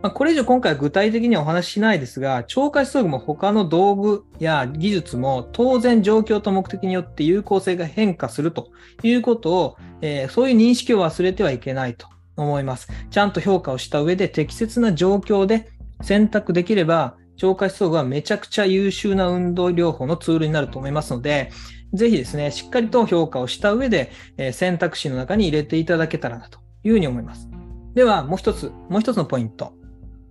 [0.00, 8.70] まあ、これ以上今回は具体的にはお話ししないですが、超過肢装具も他の道具や技術も当然状況と目的によって有効性が変化すると
[9.02, 12.06] いうことを、えーそういう認識を忘れてはいけないと
[12.36, 12.88] 思います。
[13.10, 15.68] ちゃんと評価をした上で適切な状況で
[16.02, 21.50] 選択できれば、超過肢装具はめちゃくちゃ優秀な運動療法のツールになると思いますので、
[21.92, 27.48] ぜひですね、しっかりと評価をした上で、えー選択肢の中に入れていただけたらなというふうに思います。
[27.94, 29.77] では、もう一つ、もう一つのポイント。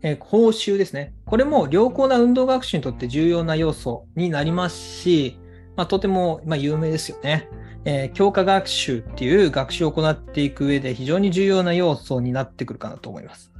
[0.01, 1.13] えー報酬ですね。
[1.25, 5.39] これも良好な運動学習にとって重要な要素になりますし、
[5.75, 7.49] まあ、とても、まあ、有名ですよね。
[7.85, 13.51] えー強化学習っていう学習を行っていく上で非常に重要な要素になってくるかなと思います。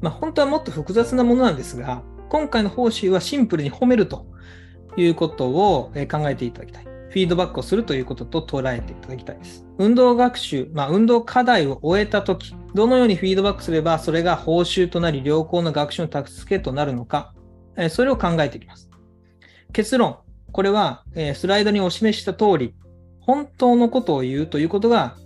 [0.00, 4.26] まあ、本当はもっと複雑なものなんですが、今回の報酬はシンプルに褒めると
[4.96, 6.84] いうことを考えていただきたい。
[6.84, 9.64] フィードバックをするということと捉えていただきたいです。
[9.78, 17.34] 運動学習、まあ、運動課題を終えたとき、どのようにフィードバックすればそれが報酬となり良好な学習の助けとなるのか、
[17.88, 18.90] それを考えていきます。
[19.72, 20.18] 結論、
[20.52, 22.74] これは、スライドにお示しした通り、
[23.20, 25.16] 本当のことを言うということが、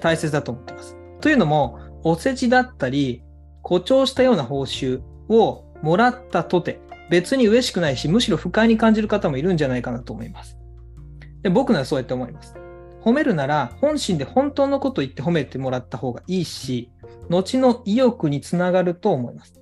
[0.00, 0.96] 大切だと思っています。
[1.20, 3.22] というのも、お世辞だったり、
[3.62, 10.58] 誇張したような報酬をもらったとて、別に嬉しくないし、むしろ不快に感じる方もいるんじゃないかなと思います。
[11.42, 12.54] で僕ならそうやって思います。
[13.04, 16.90] 褒めるなら、本心で本当のことを言って褒めてもらった方がいいし、
[17.28, 19.60] 後の意欲につながると思います。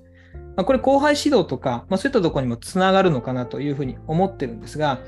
[0.55, 4.99] まあ、これ後輩指導とか、まあ、そういったところにもつながるのかなというふうに思ってるんですが、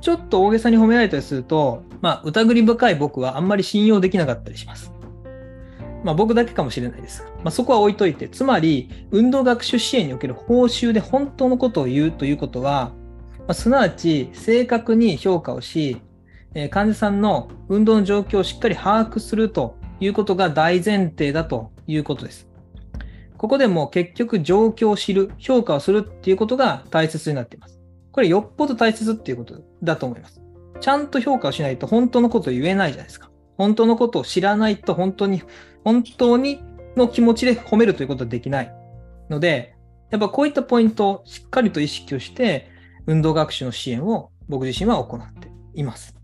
[0.00, 4.92] ちょっと大げさに褒められたりすると、まあ、疑り深い僕はあんまり信用できなかったりします。
[6.04, 12.92] まあ、僕だけかもしれないです、まあ、そこは置いといて、つまり、運動学習支援における報酬で本当のことを言うということは、
[13.38, 16.00] まあ、すなわち正確に評価をし、
[16.58, 22.48] え患者さんの運動の状況をしっかり把握するということが大前提だということです。
[23.36, 27.78] ここでも結局状況を知る、評価をするっていうことが大切になっています。
[28.10, 30.40] これよっぽど大切っていうことだと思います。
[30.80, 33.30] ちゃんと評価をしないと本当のことを言えないじゃないですか。
[33.58, 35.42] 本当のことを知らないと本当に、
[35.84, 36.62] 本当に
[36.96, 38.74] の気持ちで褒めるということはできない
[39.28, 39.76] ので、
[40.10, 42.70] やっぱこういったポイントをしっかりと意識をして、
[43.06, 46.15] 運動学習の支援を僕自身は行っています。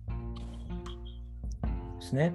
[2.12, 2.34] ですね。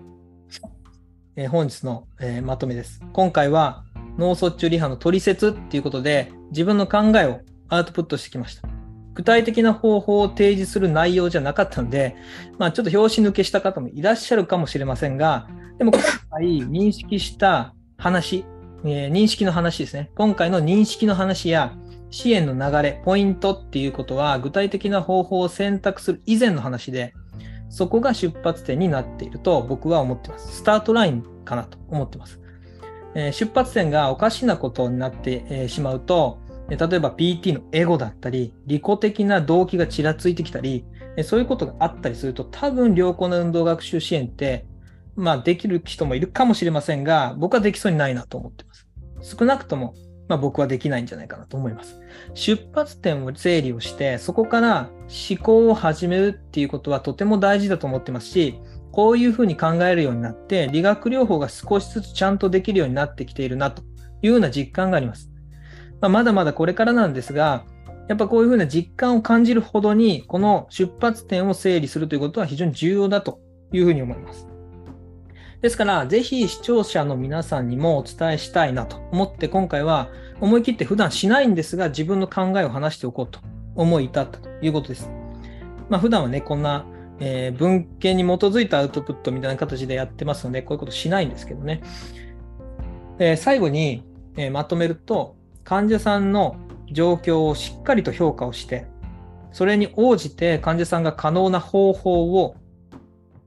[1.35, 2.99] えー本日の、えーまとめです。
[3.13, 3.83] 今回は
[4.17, 8.67] 脳卒中リハの取説っていうことで自分の考えをアウトプットしてきました。
[9.13, 12.15] 具体的な方法を提示する内容じゃなかったので、
[12.59, 18.45] まあ、ちょっと拍子抜けした方もいらっしゃるかもしれませんが、でも今回認識した話、
[18.83, 20.11] えー、認識の話ですね。
[20.15, 21.75] 今回の認識の話や
[22.11, 27.13] 支援の流れ、ポイントっていうことは具体的な方法を選択する以前の話で、
[27.69, 30.57] そこが出発点になっていると僕は思ってます。
[30.57, 32.39] スタートラインかなと思ってます。
[33.15, 40.85] え、出発点がおかしなことになって、しまうと、例えば PT のエゴだったり、利己的な動機がちらついてきたり、
[41.23, 44.65] そういうことがあったりすると、多分良好な運動学習支援って、
[45.15, 48.87] まあできる人もいるかもしれませんが、僕はできそうにないなと思ってます。
[49.37, 49.95] 少なくとも、
[50.27, 51.99] まあ僕はできないんじゃないかなと思います。
[52.33, 54.89] 出発点を整理をして、そこから
[55.29, 58.59] 思考を始めるっていうことはとても大事だと思ってますし、
[58.91, 63.83] こういうふうに考えるようになって、理学療法が少しずつちゃんとできるようになってきているなと
[64.21, 65.29] いうような実感があります。
[66.01, 67.65] まあ、まだまだこれからなんですが、
[68.07, 73.39] やっぱこういうふうな実感を感じるほどに、この出発点を整理するということは非常に重要だと
[73.71, 74.47] いうふうに思います。
[75.67, 80.07] ですから、ぜひ視聴者の皆さんにもお伝えしたいなと思って、今回は
[80.39, 83.41] 思い切って普段しないんですが、自分の考えを話しておこうと
[83.75, 85.11] 思い至ったということです。
[85.89, 86.85] まあ、普段はね、こんな、
[87.19, 91.81] えー、文献に基づいたアウトプットみたいな形でやってますので、こういうことしないんですけどね。
[93.19, 94.05] えー、最後に、
[94.37, 96.55] えー、まとめると、患者さんの
[96.89, 98.87] 状況をしっかりと評価をして、
[99.51, 102.55] それに応じて患者さんが可能な方法を、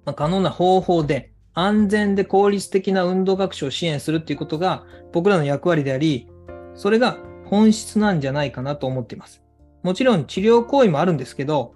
[0.04, 1.29] まあ、可能な方法で
[1.60, 6.28] 安全で効率的な運動学習を支援するっていうことが僕らの役割であり、
[6.74, 9.42] それが本質なんじゃないかなと思っています。
[9.82, 11.74] もちろん治療行為もあるんですけど、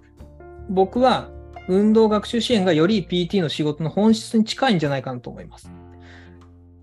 [0.69, 1.29] 僕は
[1.67, 5.71] 運動学習支援がより PT の仕事の本質に近いんじゃないかなと思います。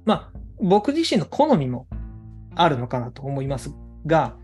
[0.05, 1.87] まあ、僕自身の好みも
[2.55, 3.75] あるのかなと思います
[4.07, 4.37] が、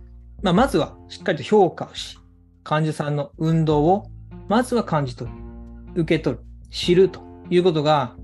[0.42, 2.18] まあ、まずはしっかりと評価をし、
[2.64, 4.06] 患者さんの運動を
[4.48, 5.36] まずは感じ取る、
[5.94, 8.16] 受け取る、知るということが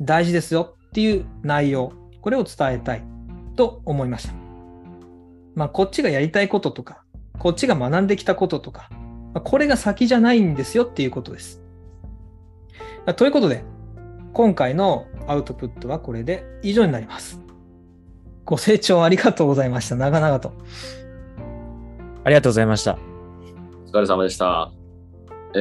[0.00, 3.02] 大事ですよっていう内容、これを伝えたい
[3.56, 4.34] と思いました。
[5.54, 7.02] まあ、こっちがやりたいこととか、
[7.38, 8.88] こっちが学んできたこととか、
[9.34, 11.62] まあ、これが先じゃないんですよっていうことです。
[13.16, 13.62] ということで、
[14.32, 17.40] 今回のアウトプットはこれで以上になります。
[18.44, 19.96] ご清聴ありがとうございました。
[19.96, 20.52] 長々と。
[22.24, 22.98] ありがとうございました。
[23.86, 24.72] お疲れ様でした。
[25.54, 25.58] え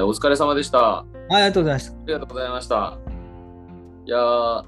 [0.00, 0.98] ー、お疲れ様でした。
[0.98, 1.92] ありがとうございました。
[1.92, 3.05] ありがとうございました。
[4.06, 4.64] いやー、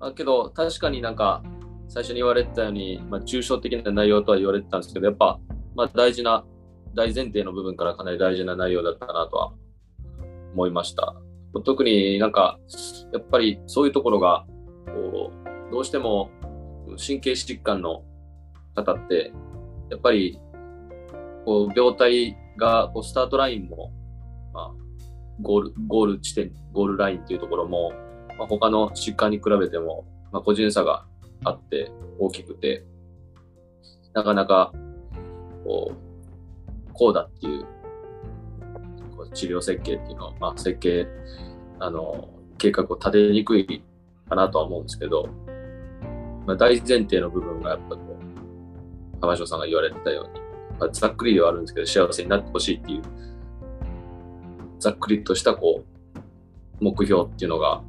[0.00, 1.42] だけど確かになんか
[1.88, 5.40] 最初に言われてたように、まあ、抽象的な内容とは言われてたんですけど、やっぱ、
[5.74, 6.44] まあ、大事な、
[6.94, 9.52] 大前提の部分からかなり大事な内容だったなとは
[10.54, 11.16] 思いました。
[11.64, 12.60] 特になんか、
[13.12, 14.46] やっぱりそういうところが、
[14.86, 15.32] こ
[15.68, 16.30] う、どうしても
[16.96, 18.04] 神経疾患の
[18.76, 19.32] 方って、
[19.90, 20.38] やっぱり、
[21.44, 23.92] こう、病態が、こう、スタートラインも、
[24.52, 24.70] まあ、
[25.40, 27.92] ゴール、ゴール地点、ゴールラインっていうところも、
[28.40, 31.04] まあ、他の疾患に比べても、まあ、個人差が
[31.44, 32.86] あって大きくて、
[34.14, 34.72] なかなか、
[35.62, 37.66] こう、こうだっていう、
[39.14, 41.06] こう治療設計っていうのは、まあ、設計、
[41.80, 43.84] あの、計画を立てにくい
[44.26, 45.28] かなとは思うんですけど、
[46.46, 50.40] まあ、大前提の部分がやっぱこう、浜城さんが言われてたように、
[50.78, 53.02] まあ、ざっくりではあるんですけど、幸せになってほしいっていう、
[54.78, 57.82] ざっくりとしたこう、目標っていうのが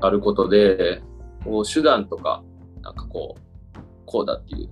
[0.00, 1.02] あることで、
[1.44, 2.42] こう手段とか、
[2.82, 4.68] なんかこう、こうだっていう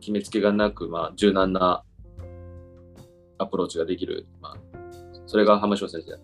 [0.00, 1.82] 決めつけがなく、まあ、柔軟な
[3.38, 4.56] アプローチができる、まあ、
[5.26, 6.18] それが浜城先生、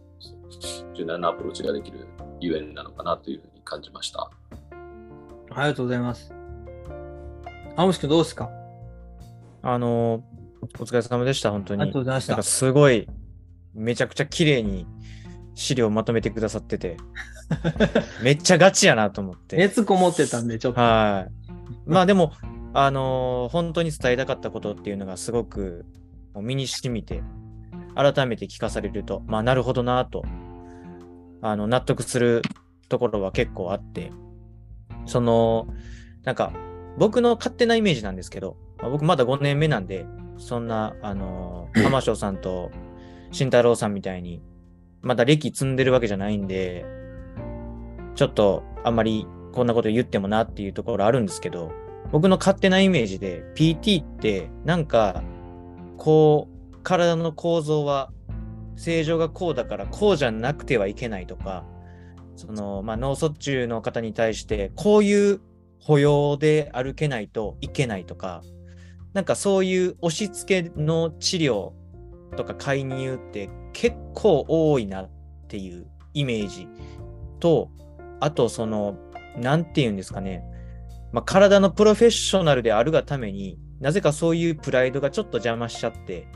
[0.95, 2.07] 柔軟なアプローチができる
[2.41, 4.31] ゆえんなのかなというふうに感じました。
[5.51, 6.33] ありがとうございます。
[7.77, 8.51] 青虫君どうですか？
[9.63, 10.25] あの、
[10.79, 11.83] お疲れ様でした、本当に。
[11.83, 12.43] ありがとうございました。
[12.43, 13.09] すごい、
[13.75, 14.87] めちゃくちゃ綺麗に
[15.55, 16.97] 資料をまとめてくださってて、
[18.23, 19.57] めっちゃガチやなと思って。
[19.57, 20.81] 熱こもってたんで、ちょっと。
[20.81, 21.91] はい。
[21.91, 22.33] まあでも、
[22.75, 25.87] あのー、本当に伝えたかったことっていうのがすごく
[26.35, 27.23] 身に染みて、
[27.95, 30.25] 改めて聞かされると、まあなるほどなと、
[31.41, 32.43] あの、納得する
[32.89, 34.11] ところは結構あって、
[35.07, 35.69] その、
[36.25, 36.53] なんか、
[36.99, 40.07] 僕の勝手なイメージなんですけど、まあ、僕まだ5年目なんで、
[40.39, 42.71] そんな、あのー、浜翔さんと
[43.31, 44.43] 慎太郎さんみたいに、
[45.03, 46.85] まだ歴積んでるわけじゃないんで、
[48.17, 51.71] ちょっとあんまりこんなこと言ってもなっていうところあるんですけど、
[52.11, 55.23] 僕の勝手なイメージで PT ってなんか、
[55.97, 58.11] こう、体の構造は
[58.77, 61.65] 正常がこうだからこうじゃなくてはいけないとか、
[62.37, 65.41] その、まあ、脳卒中の方に対して、こういう
[65.81, 68.43] 歩容で歩けないといけないとか、
[69.15, 71.73] なんかそういう押し付けの治療
[72.37, 75.11] とか介入って結構多いなっ
[75.49, 76.69] ていうイメージ
[77.41, 77.71] と、
[78.21, 78.97] あとその、
[79.37, 80.43] なんて言うんですかね、
[81.13, 86.29] まあ、体のプロフェッショナルであるがためになぜかそういうプライドがちょっと邪魔しちゃって、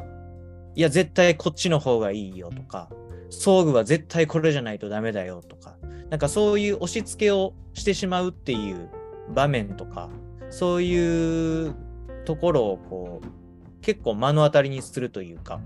[0.75, 2.91] いや、絶対こっちの方がいいよとか、
[3.31, 5.77] 装具は絶対これじゃないとダメだよとか、
[6.11, 8.91] なんかそういう押し付けをしてしまうっていう
[9.35, 10.11] 場面とか、
[10.51, 11.75] そういう
[12.25, 15.61] ところをこう、結構目の当たりにするというか、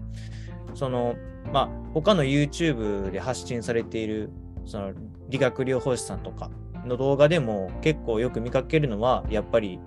[0.75, 1.17] その、
[1.53, 4.31] まあ、他の YouTube で発信されている、
[4.65, 4.93] その
[5.29, 6.51] 理学療法士さんとか
[6.87, 9.81] の動画でも結構よく見かけるのは、やっぱり、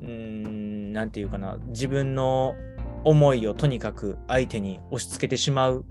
[0.00, 2.54] うーん、なんていうかな、自分の
[3.04, 5.84] 思いをとにかく相手に押し付けてしまう、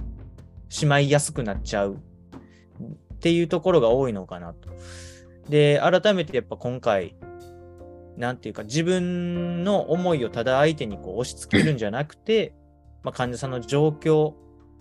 [0.70, 4.70] しまいやすくなっちゃうっていうところが多いのかなと。
[5.50, 7.16] で、改めてやっぱ今回、
[8.18, 12.54] なんていうか、自分の思いをただ相手にこう押し付けるんじゃなくて、
[13.04, 14.34] まあ、患者さんの状況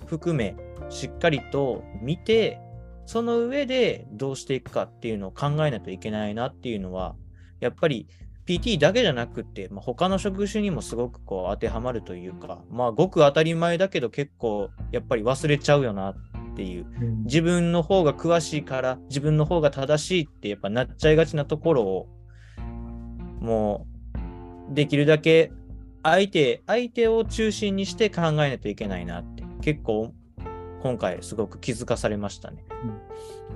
[0.06, 0.56] 含め、
[0.88, 2.60] しっかりと見て、
[3.08, 7.16] その上でどうしていくかっていうのを考えないといけないなっていうのは、
[7.58, 8.06] やっぱり
[8.44, 16.14] PT だけじゃなくて、まあ、他の職種にもすごくこう当てはまるというか、まあ、ごく当たり前だけど結構やっぱり忘れちゃうよなっ
[16.54, 16.86] ていう、
[17.24, 22.08] 自分の方が詳しいから自分の方が正しいってやっぱなっちゃいがちなところを
[23.40, 23.86] も
[24.70, 25.50] うできるだけ
[26.02, 29.44] 相手相手を中心にして考えないといけないなって。
[29.62, 30.12] 結構
[30.82, 32.64] 今回すごく気づかされましたね。
[32.70, 33.00] うん、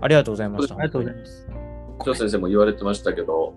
[0.00, 0.74] ありがとうございました。
[0.74, 1.48] ありがとうございます。
[2.04, 3.54] 張先生も言われてましたけど、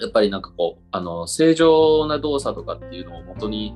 [0.00, 3.74] やっぱりなんかこう、あの、正常な動作とかっていうのを元に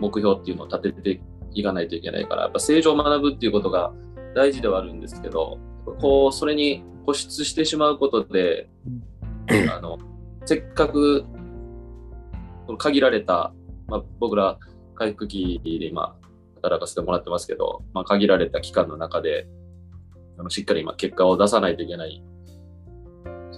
[0.00, 1.20] 目標っていうのを立てて
[1.52, 3.92] いかないといけないから、やっぱ正常を学ぶっていうことが
[4.34, 5.58] 大事ではあるんですけど、
[6.00, 8.68] こう、それに固執してしまうことで、
[9.74, 9.98] あの、
[10.44, 11.24] せっかく、
[12.66, 13.52] この限られた、
[13.86, 14.58] まあ、僕ら
[14.94, 16.16] 回復期で今、
[16.62, 19.48] 働かせてもらってますけど、まあ、限られた期間の中で、
[20.38, 22.22] あのしっかり今結果を出さないといけない。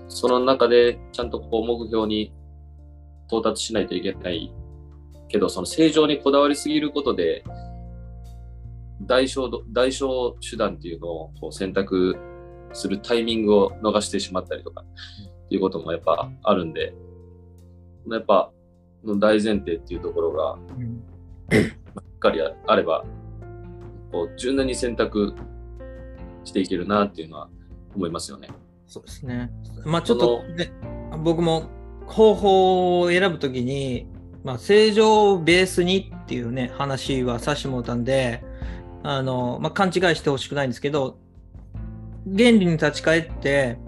[0.09, 2.33] その中でちゃんとこう目標に
[3.29, 4.53] 到達しないといけない
[5.29, 7.45] けど、その正常にこだわりすぎることで、
[9.03, 12.17] 代償、代償手段っていうのをこう選択
[12.73, 14.85] するタイミングを逃してしまったりとか、
[15.47, 16.95] っていうこともやっぱあるんで、
[18.11, 18.51] やっぱ、
[19.05, 20.59] の大前提っていうところが、
[22.23, 23.05] かりあれば、
[24.11, 25.35] こう柔軟に選択
[26.45, 27.49] していけるなっていうのは
[27.95, 28.49] 思いますよね。
[28.87, 29.51] そうですね。
[29.85, 30.73] まあちょっと、ね、
[31.23, 31.69] 僕も
[32.07, 34.07] 方法を選ぶときに、
[34.45, 38.43] まあ、正常をベースにっていうね、話はさしてもらったんで、
[39.03, 41.19] あの、まあ、勘違いしてほしくないんですけど、
[42.27, 43.79] 原理に立ち返って、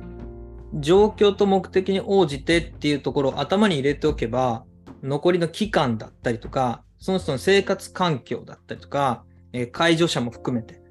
[0.74, 4.64] 状況と目的に応じてっていうところを頭に入れておけば、
[5.02, 10.82] 残りの期間だったりとか、その人の生活環境だったりとか、えー、介助者も含めて、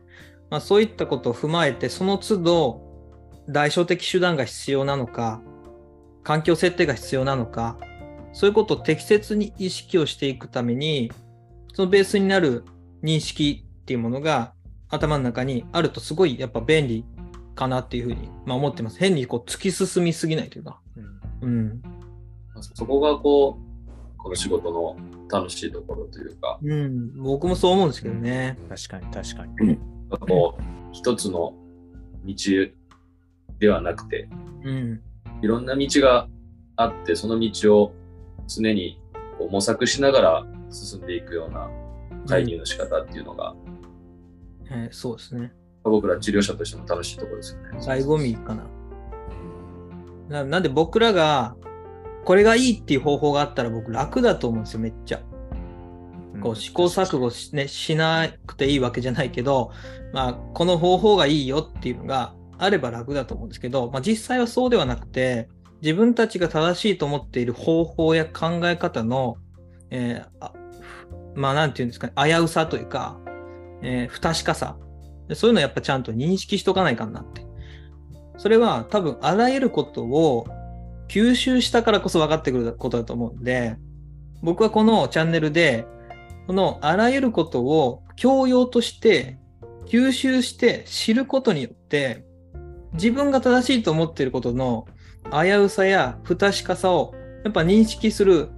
[0.49, 2.81] まあ、そういったことを踏まえて、その都度、
[3.49, 5.41] 代償的手段が必要なのか、
[6.23, 7.77] 環境設定が必要なのか、
[8.31, 11.11] そういうことを適切に意識をしていくために、
[11.73, 12.63] そのベースになる
[13.03, 14.53] 認識っていうものが
[14.89, 17.05] 頭の中にあるとすごいやっぱ便利
[17.55, 18.99] かなっていうふうに、まあ、思ってます。
[18.99, 20.79] 変にこう突き進みすぎないというか。
[21.41, 21.49] うん。
[21.49, 21.81] うん、
[22.73, 23.62] そこがこう、
[24.23, 24.95] この仕事の
[25.29, 26.57] 楽しいところというか。
[26.63, 28.57] うん、僕もそう思うんですけどね。
[28.69, 29.77] 確かに確かに。
[30.09, 30.63] こう、
[30.93, 31.53] 一つの
[32.25, 32.35] 道
[33.59, 34.29] ではなくて、
[34.63, 35.01] うん、
[35.41, 36.29] いろんな道が
[36.77, 37.93] あって、その道を
[38.47, 38.97] 常に
[39.37, 41.69] こう模索しながら進んでいくような
[42.25, 43.53] 介入の仕方っていうのが、
[44.61, 45.51] うん、えー、そうですね。
[45.83, 47.79] 僕ら治療者としても楽しいところですよね。
[47.79, 48.63] 醍醐味かな。
[50.29, 51.57] ななんで僕らが
[52.25, 55.21] これがいいっていう方法があったら僕楽だと思うんですよ、めっちゃ。
[56.41, 59.71] こう試行錯誤し,、ね、しなくていいわけじゃないけど、
[60.11, 65.47] まあ、この方法がいいよっていうのがあれば楽だと思うんですけど、まあ、実際はそうではなくて、
[65.81, 69.37] 自分たちが正しいと思っている方法や考え方の、
[69.89, 70.53] えー、あ
[71.35, 73.19] まあ、なんていうんですかね、危うさというか、
[73.81, 74.77] えー、不確かさ。
[75.35, 77.45] そういうのをやっぱちゃんと認識しとかないかなって。
[78.37, 80.47] それは多分あらゆることを
[81.07, 83.77] 吸収したからこそ分かってくることだと思うんで、
[84.41, 85.85] 僕はこのチャンネルで、
[86.47, 89.37] このあらゆることを教養として
[89.85, 92.25] 吸収して知ることによって、
[92.93, 94.85] 自分が正しいと思っていることの
[95.31, 98.49] 危うさや不確かさをやっぱ認識する、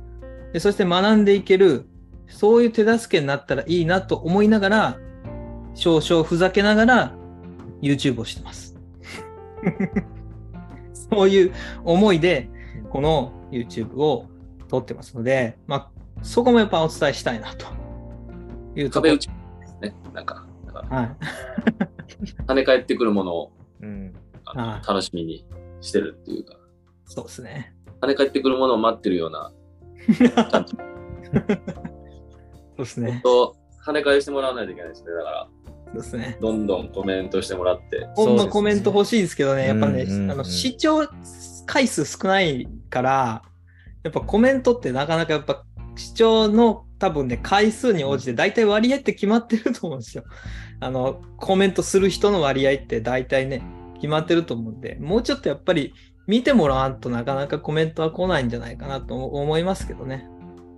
[0.57, 1.87] そして学んでいける、
[2.27, 4.97] そういう手助けになったらいいなと思いながら、
[5.73, 7.15] 少々ふざけながら
[7.81, 8.75] YouTube をしてます。
[11.15, 11.53] そそういう
[11.83, 12.49] 思いで、
[12.89, 14.27] この YouTube を
[14.67, 15.89] 撮ってますので、まあ、
[16.23, 17.67] そこもやっぱお伝えしたいなと
[18.75, 19.17] いうところ壁打。
[19.17, 19.33] ちで
[19.67, 19.95] すね。
[20.13, 21.15] なんか、だからはい。
[22.47, 23.51] 跳ね返ってくるものを
[23.81, 24.13] うん。
[24.87, 25.45] 楽しみに
[25.81, 26.55] してるっていうか、
[27.05, 27.75] そうですね。
[28.01, 29.51] 跳ね返ってくるものを待ってるような、
[30.15, 31.33] そ
[32.75, 33.21] うですね。
[33.23, 33.55] と
[33.85, 35.11] 跳ね返してもらわないといけないですね。
[35.11, 35.47] だから、
[35.85, 36.37] そうですね。
[36.41, 41.07] どんどんコメントしてもらって、ほんまコメント欲しいですけどね、やっぱね、うんうんうんあの視聴
[41.65, 43.43] 回数少ないから、
[44.03, 45.63] やっぱコメントってなかなかやっぱ
[45.95, 50.23] 視聴の多分ね、回数に応じて大体割合って決まってると思うんですよ。
[50.79, 53.63] あの、コメントする人の割合って大体ね、
[53.95, 55.93] 決まってると思うんで、もうちょっとやっぱり
[56.27, 60.27] 見てもらわんとなかなかコメントは来ないんじゃないかなと思いますけどね。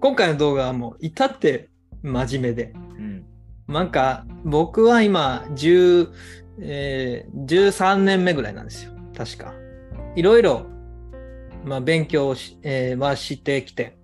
[0.01, 1.70] 今回の動画はもう至って
[2.03, 2.86] 真面目で、うん。
[3.68, 6.09] なんか、僕は今、10、
[6.59, 8.91] えー13年目ぐらいなんですよ。
[9.15, 9.53] 確か。
[10.15, 10.65] いろいろ、
[11.65, 13.97] まあ、勉強し、えーはしてきて、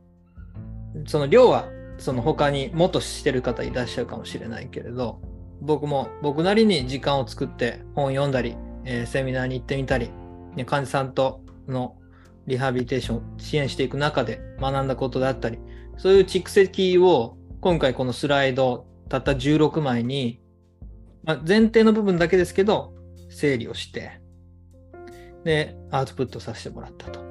[1.07, 5.21] その量は、その他にもっとしてる方いらっしゃるかもしれないけれど、
[5.61, 10.09] 僕も僕なりに時間を作って本読んだり、えーセミナーに行ってみたり、
[10.55, 11.95] ね患者さんとの
[12.47, 15.59] リハビリテーションを支援していく中で学んだことであったり、
[15.97, 20.41] そういう蓄積を今回このスライドたった16枚に、
[21.23, 22.93] まあ、前提の部分だけですけど、
[23.29, 24.19] 整理をして、
[25.43, 27.21] で、アウトプットさせてもらったと。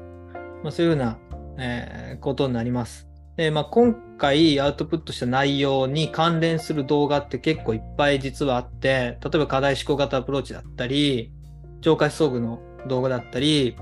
[0.63, 1.19] まあ、そういうような、
[1.59, 3.09] えーことになります。
[3.37, 11.33] で、まあ、今回アウトプットした内容に関連する動画って結構いっぱい実はあって、例えば課題思考型アプローチだったり、
[11.81, 13.77] 超過思想具の動画だったり、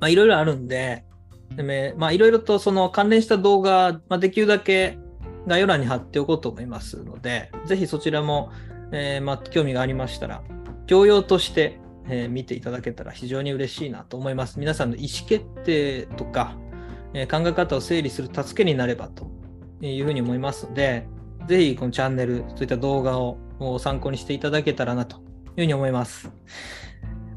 [0.00, 1.04] まあ、いろいろあるんで、
[1.56, 4.98] でまあ、いろいろとその関連した動画、まあ、できるだけ
[5.46, 8.50] 概要欄に貼っておこうと思いますので、ぜひそちらも、
[8.92, 10.42] えーま、興味がありましたら、
[10.86, 11.78] 教養として、
[12.08, 14.58] えー見ていただけたら非常に嬉しいなと思います。
[14.58, 16.56] 皆さんの意思決定とか、
[17.14, 19.30] え考え方を整理する助けになればと
[19.80, 21.06] いうふうに思いますので、
[21.46, 23.38] ぜひこのチャンネル、そういった動画を
[23.70, 25.22] を参考にしていただけたらなという
[25.56, 26.28] ふうに思います。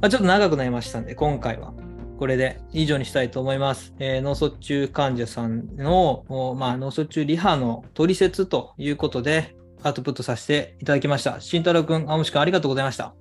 [0.02, 1.74] まあ、ちょっと長くなりましたんで、今回は
[2.18, 3.94] これで以上にしたいと思います。
[4.00, 11.40] えー脳卒中患者さんの、まあ、脳卒中リハの取説ということで、アウトプットさせていただきました。
[11.42, 13.14] 慎太郎くん、青虫くん、ありがとうございました。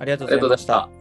[0.00, 0.97] ありがとうございました。。